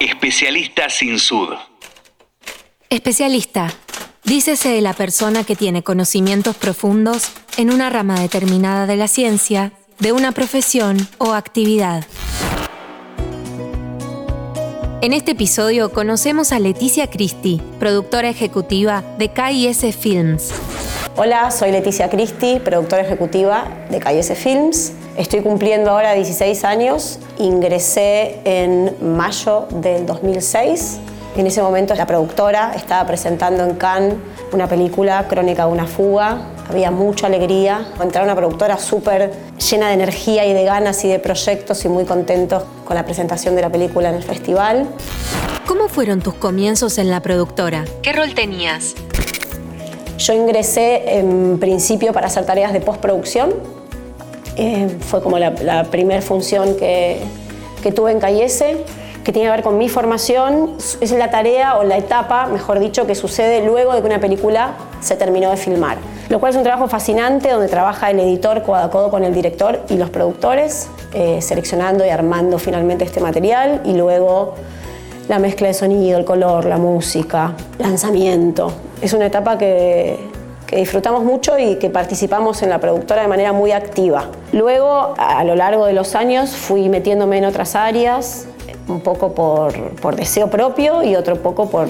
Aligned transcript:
Especialista 0.00 0.90
sin 0.90 1.18
sud. 1.18 1.54
Especialista. 2.90 3.72
Dícese 4.24 4.68
de 4.68 4.82
la 4.82 4.92
persona 4.92 5.42
que 5.42 5.56
tiene 5.56 5.82
conocimientos 5.82 6.54
profundos 6.54 7.30
en 7.56 7.72
una 7.72 7.88
rama 7.88 8.20
determinada 8.20 8.86
de 8.86 8.96
la 8.96 9.08
ciencia, 9.08 9.72
de 9.98 10.12
una 10.12 10.32
profesión 10.32 11.08
o 11.16 11.32
actividad. 11.32 12.04
En 15.00 15.14
este 15.14 15.30
episodio 15.30 15.90
conocemos 15.90 16.52
a 16.52 16.58
Leticia 16.58 17.08
Cristi, 17.08 17.62
productora 17.78 18.28
ejecutiva 18.28 19.02
de 19.16 19.32
KIS 19.32 19.96
Films. 19.96 20.52
Hola, 21.18 21.50
soy 21.50 21.70
Leticia 21.72 22.10
Cristi, 22.10 22.60
productora 22.60 23.00
ejecutiva 23.00 23.64
de 23.88 24.00
KIS 24.00 24.34
Films. 24.34 24.92
Estoy 25.16 25.40
cumpliendo 25.40 25.90
ahora 25.90 26.12
16 26.12 26.62
años. 26.64 27.18
Ingresé 27.38 28.40
en 28.44 28.94
mayo 29.00 29.66
del 29.70 30.04
2006. 30.04 30.98
En 31.38 31.46
ese 31.46 31.62
momento 31.62 31.94
la 31.94 32.06
productora 32.06 32.74
estaba 32.76 33.06
presentando 33.06 33.64
en 33.64 33.76
Cannes 33.76 34.16
una 34.52 34.68
película, 34.68 35.26
Crónica 35.26 35.64
de 35.64 35.72
una 35.72 35.86
fuga. 35.86 36.50
Había 36.68 36.90
mucha 36.90 37.28
alegría. 37.28 37.86
Entrar 37.98 38.24
a 38.24 38.26
una 38.26 38.36
productora 38.36 38.76
súper 38.76 39.32
llena 39.70 39.88
de 39.88 39.94
energía 39.94 40.44
y 40.44 40.52
de 40.52 40.64
ganas 40.64 41.02
y 41.06 41.08
de 41.08 41.18
proyectos 41.18 41.82
y 41.86 41.88
muy 41.88 42.04
contentos 42.04 42.62
con 42.84 42.94
la 42.94 43.06
presentación 43.06 43.56
de 43.56 43.62
la 43.62 43.70
película 43.70 44.10
en 44.10 44.16
el 44.16 44.22
festival. 44.22 44.86
¿Cómo 45.64 45.88
fueron 45.88 46.20
tus 46.20 46.34
comienzos 46.34 46.98
en 46.98 47.08
la 47.08 47.22
productora? 47.22 47.86
¿Qué 48.02 48.12
rol 48.12 48.34
tenías? 48.34 48.94
Yo 50.18 50.32
ingresé 50.32 51.18
en 51.18 51.58
principio 51.58 52.12
para 52.12 52.26
hacer 52.26 52.44
tareas 52.44 52.72
de 52.72 52.80
postproducción. 52.80 53.54
Eh, 54.56 54.88
fue 55.00 55.22
como 55.22 55.38
la, 55.38 55.84
primera 55.84 56.22
función 56.22 56.76
que, 56.76 57.20
que 57.82 57.92
tuve 57.92 58.12
en 58.12 58.20
Cayese 58.20 58.84
que 59.26 59.32
tiene 59.32 59.48
que 59.48 59.56
ver 59.56 59.64
con 59.64 59.76
mi 59.76 59.88
formación, 59.88 60.76
es 61.00 61.10
la 61.10 61.30
tarea 61.30 61.78
o 61.78 61.82
la 61.82 61.96
etapa, 61.96 62.46
mejor 62.46 62.78
dicho, 62.78 63.08
que 63.08 63.16
sucede 63.16 63.66
luego 63.66 63.92
de 63.92 64.00
que 64.00 64.06
una 64.06 64.20
película 64.20 64.74
se 65.00 65.16
terminó 65.16 65.50
de 65.50 65.56
filmar. 65.56 65.98
Lo 66.28 66.38
cual 66.38 66.52
es 66.52 66.56
un 66.56 66.62
trabajo 66.62 66.86
fascinante 66.86 67.50
donde 67.50 67.66
trabaja 67.66 68.08
el 68.12 68.20
editor 68.20 68.62
codo 68.62 68.76
a 68.76 68.88
codo 68.88 69.10
con 69.10 69.24
el 69.24 69.34
director 69.34 69.80
y 69.88 69.96
los 69.96 70.10
productores, 70.10 70.88
eh, 71.12 71.42
seleccionando 71.42 72.06
y 72.06 72.10
armando 72.10 72.60
finalmente 72.60 73.04
este 73.04 73.18
material 73.18 73.80
y 73.84 73.94
luego 73.94 74.54
la 75.28 75.38
mezcla 75.38 75.68
de 75.68 75.74
sonido, 75.74 76.18
el 76.18 76.24
color, 76.24 76.64
la 76.64 76.78
música, 76.78 77.54
lanzamiento. 77.78 78.72
Es 79.00 79.12
una 79.12 79.26
etapa 79.26 79.58
que, 79.58 80.18
que 80.66 80.76
disfrutamos 80.76 81.24
mucho 81.24 81.58
y 81.58 81.76
que 81.76 81.90
participamos 81.90 82.62
en 82.62 82.70
la 82.70 82.78
productora 82.78 83.22
de 83.22 83.28
manera 83.28 83.52
muy 83.52 83.72
activa. 83.72 84.26
Luego, 84.52 85.14
a 85.16 85.42
lo 85.44 85.54
largo 85.54 85.86
de 85.86 85.92
los 85.92 86.14
años, 86.14 86.50
fui 86.50 86.88
metiéndome 86.88 87.38
en 87.38 87.44
otras 87.44 87.74
áreas, 87.76 88.46
un 88.88 89.00
poco 89.00 89.32
por, 89.32 89.72
por 89.96 90.16
deseo 90.16 90.48
propio 90.48 91.02
y 91.02 91.16
otro 91.16 91.36
poco 91.36 91.68
por, 91.68 91.88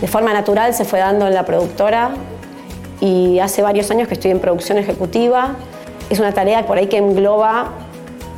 de 0.00 0.06
forma 0.06 0.32
natural 0.32 0.74
se 0.74 0.84
fue 0.84 0.98
dando 0.98 1.26
en 1.26 1.34
la 1.34 1.44
productora 1.44 2.10
y 3.00 3.38
hace 3.38 3.62
varios 3.62 3.90
años 3.90 4.08
que 4.08 4.14
estoy 4.14 4.30
en 4.30 4.40
producción 4.40 4.78
ejecutiva. 4.78 5.54
Es 6.10 6.18
una 6.18 6.32
tarea 6.32 6.66
por 6.66 6.78
ahí 6.78 6.86
que 6.86 6.98
engloba 6.98 7.72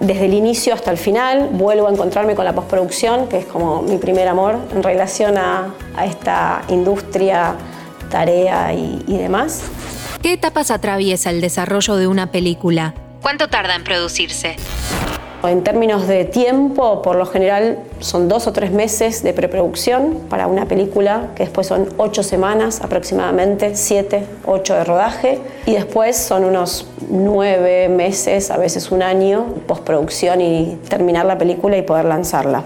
desde 0.00 0.24
el 0.24 0.34
inicio 0.34 0.74
hasta 0.74 0.90
el 0.90 0.98
final. 0.98 1.50
Vuelvo 1.52 1.86
a 1.86 1.92
encontrarme 1.92 2.34
con 2.34 2.44
la 2.44 2.54
postproducción, 2.54 3.28
que 3.28 3.38
es 3.38 3.46
como 3.46 3.82
mi 3.82 3.98
primer 3.98 4.26
amor 4.26 4.58
en 4.74 4.82
relación 4.82 5.38
a, 5.38 5.74
a 5.96 6.06
esta 6.06 6.62
industria, 6.68 7.54
tarea 8.10 8.72
y, 8.72 9.04
y 9.06 9.18
demás. 9.18 9.62
¿Qué 10.22 10.32
etapas 10.32 10.70
atraviesa 10.70 11.30
el 11.30 11.40
desarrollo 11.40 11.96
de 11.96 12.06
una 12.06 12.30
película? 12.30 12.94
¿Cuánto 13.22 13.48
tarda 13.48 13.76
en 13.76 13.84
producirse? 13.84 14.56
En 15.42 15.64
términos 15.64 16.06
de 16.06 16.26
tiempo, 16.26 17.00
por 17.00 17.16
lo 17.16 17.24
general 17.24 17.78
son 18.00 18.28
dos 18.28 18.46
o 18.46 18.52
tres 18.52 18.72
meses 18.72 19.22
de 19.22 19.32
preproducción 19.32 20.26
para 20.28 20.46
una 20.46 20.66
película, 20.66 21.30
que 21.34 21.44
después 21.44 21.66
son 21.66 21.88
ocho 21.96 22.22
semanas 22.22 22.82
aproximadamente, 22.82 23.74
siete, 23.74 24.26
ocho 24.44 24.74
de 24.74 24.84
rodaje, 24.84 25.38
y 25.64 25.72
después 25.72 26.18
son 26.18 26.44
unos 26.44 26.86
nueve 27.08 27.88
meses, 27.88 28.50
a 28.50 28.58
veces 28.58 28.90
un 28.90 29.02
año, 29.02 29.46
postproducción 29.66 30.42
y 30.42 30.78
terminar 30.88 31.24
la 31.24 31.38
película 31.38 31.78
y 31.78 31.82
poder 31.82 32.04
lanzarla. 32.04 32.64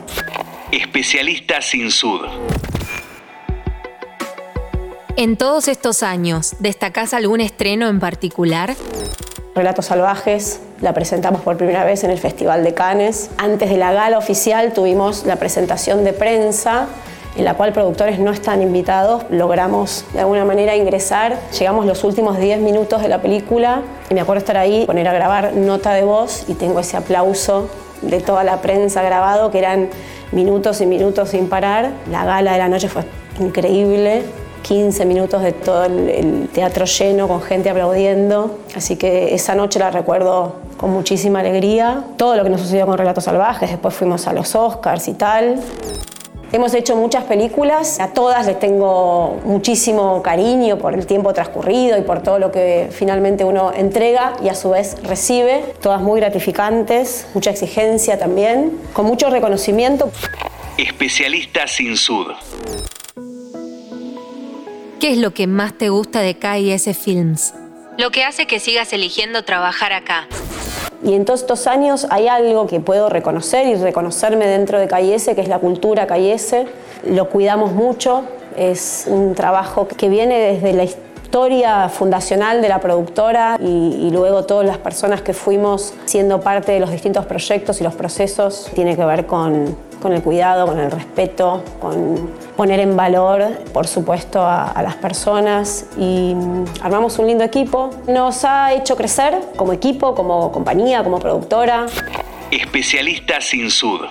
Especialista 0.73 1.63
sin 1.63 1.93
sud. 1.93 2.23
En 5.17 5.37
todos 5.37 5.69
estos 5.69 6.03
años, 6.03 6.57
¿destacás 6.59 7.15
algún 7.15 7.41
estreno 7.41 7.87
en 7.89 8.01
particular? 8.01 8.75
Relatos 9.55 9.87
Salvajes, 9.87 10.59
la 10.81 10.93
presentamos 10.93 11.41
por 11.43 11.57
primera 11.57 11.85
vez 11.85 12.03
en 12.03 12.11
el 12.11 12.19
Festival 12.19 12.65
de 12.65 12.75
Cannes. 12.75 13.31
Antes 13.39 13.71
de 13.71 13.77
la 13.77 13.93
gala 13.93 14.19
oficial 14.19 14.73
tuvimos 14.73 15.25
la 15.25 15.37
presentación 15.37 16.03
de 16.03 16.15
prensa 16.15 16.89
en 17.37 17.45
la 17.45 17.55
cual 17.55 17.73
productores 17.73 18.19
no 18.19 18.33
están 18.33 18.61
invitados. 18.61 19.23
Logramos 19.31 20.05
de 20.15 20.21
alguna 20.21 20.45
manera 20.45 20.75
ingresar. 20.75 21.39
Llegamos 21.57 21.87
los 21.87 22.03
últimos 22.03 22.37
10 22.37 22.59
minutos 22.59 23.01
de 23.01 23.07
la 23.07 23.23
película 23.23 23.83
y 24.11 24.15
me 24.15 24.21
acuerdo 24.21 24.41
estar 24.41 24.57
ahí, 24.57 24.85
poner 24.85 25.07
a 25.07 25.13
grabar 25.13 25.53
nota 25.53 25.93
de 25.95 26.03
voz 26.03 26.45
y 26.49 26.55
tengo 26.55 26.81
ese 26.81 26.97
aplauso 26.97 27.71
de 28.03 28.21
toda 28.21 28.43
la 28.43 28.61
prensa 28.61 29.01
grabado 29.03 29.53
que 29.53 29.61
eran 29.61 29.91
minutos 30.33 30.81
y 30.81 30.87
minutos 30.87 31.29
sin 31.29 31.49
parar. 31.49 31.93
La 32.11 32.25
gala 32.25 32.55
de 32.55 32.59
la 32.59 32.69
noche 32.69 32.89
fue 32.89 33.05
increíble. 33.39 34.25
15 34.65 35.05
minutos 35.05 35.43
de 35.43 35.53
todo 35.53 35.85
el, 35.85 36.49
teatro 36.53 36.87
lleno 36.87 37.29
con 37.29 37.43
gente 37.43 37.69
aplaudiendo. 37.69 38.59
Así 38.75 38.97
que 38.97 39.35
esa 39.35 39.55
noche 39.55 39.79
la 39.79 39.91
recuerdo 39.91 40.57
con 40.79 40.91
muchísima 40.91 41.41
alegría. 41.41 42.03
Todo 42.17 42.35
lo 42.35 42.45
que 42.45 42.51
nos 42.51 42.63
sucedió 42.63 42.87
con 42.87 42.97
Relatos 42.97 43.25
Salvajes, 43.25 43.71
después 43.71 43.95
fuimos 43.95 44.27
a 44.27 44.33
los 44.33 44.55
Oscars 44.55 45.07
y 45.09 45.15
tal. 45.15 45.61
Hemos 46.51 46.73
hecho 46.73 46.97
muchas 46.97 47.25
películas, 47.25 47.99
a 48.01 48.13
todas 48.13 48.47
les 48.47 48.59
tengo 48.59 49.41
muchísimo 49.45 50.23
cariño 50.23 50.79
por 50.79 50.95
el 50.95 51.05
tiempo 51.05 51.33
transcurrido 51.35 51.99
y 51.99 52.03
por 52.03 52.23
todo 52.23 52.39
lo 52.39 52.53
que 52.53 52.89
finalmente 52.91 53.45
uno 53.45 53.73
entrega 53.73 54.35
y 54.43 54.49
a 54.49 54.55
su 54.55 54.71
vez 54.71 54.97
recibe, 55.03 55.65
todas 55.83 56.01
muy 56.01 56.21
gratificantes, 56.21 57.27
mucha 57.35 57.51
exigencia 57.51 58.19
también, 58.19 58.79
con 58.93 59.05
mucho 59.05 59.31
reconocimiento. 59.31 60.11
Especialista 60.79 61.67
sin 61.67 61.97
sud. 61.97 62.29
¿Qué 65.05 65.11
es 65.11 65.19
lo 65.19 65.35
que 65.35 65.47
más 65.47 65.77
te 65.77 65.91
gusta 65.91 66.21
de 66.21 66.33
KIS 66.33 66.97
Films? 66.97 67.53
Lo 67.99 68.11
que 68.11 68.25
hace 68.25 68.47
que 68.47 68.59
sigas 68.59 68.91
eligiendo 68.95 69.45
trabajar 69.45 69.93
acá. 69.93 70.27
Y 71.05 71.13
en 71.13 71.27
todos 71.27 71.43
estos 71.43 71.67
años 71.67 72.07
hay 72.09 72.27
algo 72.27 72.67
que 72.67 72.81
puedo 72.81 73.11
reconocer 73.11 73.69
y 73.69 73.75
reconocerme 73.75 74.47
dentro 74.47 74.81
de 74.81 74.89
KIS, 74.89 75.27
que 75.35 75.43
es 75.43 75.49
la 75.49 75.59
cultura 75.59 76.07
KIS. 76.07 76.55
Lo 77.07 77.29
cuidamos 77.29 77.73
mucho, 77.73 78.25
es 78.57 79.05
un 79.07 79.35
trabajo 79.35 79.87
que 79.87 80.09
viene 80.09 80.39
desde 80.39 80.73
la 80.73 80.85
historia 81.35 81.89
fundacional 81.89 82.63
de 82.63 82.69
la 82.69 82.79
productora 82.79 83.59
y, 83.61 83.65
y, 83.67 84.11
luego 84.13 84.45
todas 84.45 84.65
las 84.65 84.79
personas 84.79 85.21
que 85.21 85.35
fuimos 85.35 85.93
siendo 86.05 86.41
parte 86.41 86.71
de 86.71 86.79
los 86.79 86.93
distintos 86.93 87.27
proyectos 87.27 87.81
y 87.81 87.83
los 87.83 87.93
procesos. 87.93 88.71
Tiene 88.73 88.95
que 88.95 89.05
ver 89.05 89.27
con, 89.27 89.77
con 90.01 90.13
el 90.13 90.23
cuidado, 90.23 90.65
con 90.65 90.79
el 90.79 90.93
respeto, 90.93 91.65
con 91.81 92.31
poner 92.57 92.79
en 92.79 92.97
valor, 92.97 93.43
por 93.73 93.89
supuesto, 93.89 94.43
a, 94.43 94.71
a, 94.71 94.81
las 94.85 94.95
personas 94.95 95.87
y 95.99 96.37
armamos 96.81 97.19
un 97.19 97.27
lindo 97.27 97.43
equipo. 97.43 97.91
Nos 98.07 98.45
ha 98.45 98.73
hecho 98.73 98.95
crecer 98.95 99.37
como 99.57 99.73
equipo, 99.73 100.15
como 100.15 100.53
compañía, 100.53 101.03
como 101.03 101.19
productora. 101.19 101.87
Especialista 102.53 103.41
sin 103.41 103.73
sud. 103.73 104.03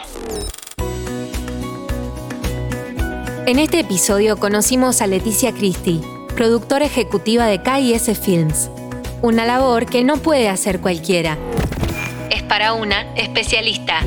En 3.46 3.60
este 3.60 3.80
episodio 3.80 4.36
conocimos 4.36 5.02
a 5.02 5.08
Leticia 5.08 5.54
Cristi, 5.54 6.02
productora 6.34 6.86
ejecutiva 6.86 7.46
de 7.46 7.62
KIS 7.62 8.18
Films. 8.20 8.70
Una 9.22 9.46
labor 9.46 9.86
que 9.86 10.04
no 10.04 10.18
puede 10.18 10.50
hacer 10.50 10.80
cualquiera. 10.80 11.38
Es 12.30 12.44
para 12.44 12.74
una 12.74 13.14
especialista. 13.16 14.02